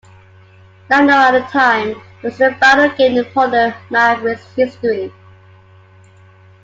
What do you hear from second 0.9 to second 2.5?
known at the time, it was